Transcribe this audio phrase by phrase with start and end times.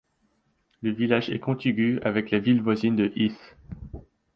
[0.81, 3.55] Le village est contigü avec la ville voisine de Hythe.